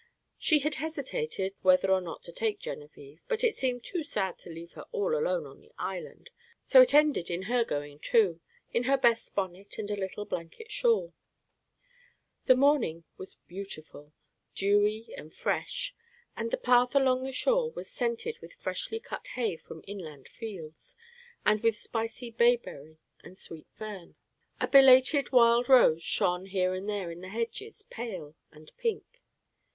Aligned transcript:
She 0.39 0.57
had 0.61 0.73
hesitated 0.81 1.53
whether 1.61 1.91
or 1.91 2.01
not 2.01 2.23
to 2.23 2.31
take 2.31 2.59
Genevieve, 2.59 3.21
but 3.27 3.43
it 3.43 3.55
seemed 3.55 3.83
too 3.83 4.01
sad 4.03 4.39
to 4.39 4.49
leave 4.49 4.73
her 4.73 4.81
all 4.91 5.15
alone 5.15 5.45
on 5.45 5.61
the 5.61 5.71
island, 5.77 6.31
so 6.65 6.81
it 6.81 6.95
ended 6.95 7.29
in 7.29 7.43
her 7.43 7.63
going 7.63 7.99
too, 7.99 8.41
in 8.73 8.85
her 8.85 8.97
best 8.97 9.35
bonnet 9.35 9.77
and 9.77 9.91
a 9.91 9.95
little 9.95 10.25
blanket 10.25 10.71
shawl. 10.71 11.13
The 12.45 12.55
morning 12.55 13.03
was 13.15 13.35
most 13.37 13.47
beautiful, 13.47 14.11
dewy 14.55 15.13
and 15.15 15.31
fresh, 15.31 15.93
and 16.35 16.49
the 16.49 16.57
path 16.57 16.95
along 16.95 17.21
the 17.23 17.31
shore 17.31 17.69
was 17.69 17.87
scented 17.87 18.39
with 18.41 18.55
freshly 18.55 18.99
cut 18.99 19.27
hay 19.35 19.55
from 19.55 19.83
inland 19.85 20.27
fields, 20.27 20.95
and 21.45 21.61
with 21.61 21.77
spicy 21.77 22.31
bayberry 22.31 22.97
and 23.23 23.37
sweet 23.37 23.67
fern. 23.69 24.15
A 24.59 24.67
belated 24.67 25.31
wild 25.31 25.69
rose 25.69 26.01
shone 26.01 26.47
here 26.47 26.73
and 26.73 26.89
there 26.89 27.11
in 27.11 27.21
the 27.21 27.29
hedges, 27.29 27.83
pale 27.91 28.35
and 28.51 28.71
pink. 28.77 29.03